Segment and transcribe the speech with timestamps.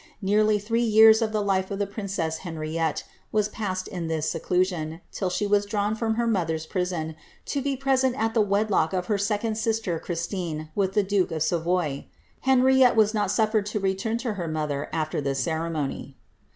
[0.19, 4.99] Nearly three years of the life of the princess Henriette were passed in this seclusion,
[5.11, 9.05] till she was drawn from her mother^s prison to be present at the wedlock of
[9.05, 12.07] her second sister, Christine, with the duke of Savoy.
[12.39, 16.15] Henriette was not suffered to return to her mother after this ceremony.